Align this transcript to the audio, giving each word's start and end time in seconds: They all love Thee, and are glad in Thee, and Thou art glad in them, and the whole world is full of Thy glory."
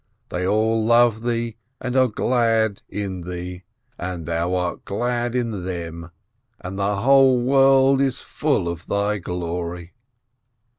They 0.29 0.47
all 0.47 0.83
love 0.83 1.21
Thee, 1.21 1.57
and 1.79 1.95
are 1.95 2.07
glad 2.07 2.81
in 2.89 3.21
Thee, 3.21 3.65
and 3.99 4.25
Thou 4.25 4.55
art 4.55 4.83
glad 4.83 5.35
in 5.35 5.63
them, 5.63 6.09
and 6.59 6.79
the 6.79 6.95
whole 7.01 7.39
world 7.39 8.01
is 8.01 8.19
full 8.19 8.67
of 8.67 8.87
Thy 8.87 9.19
glory." 9.19 9.93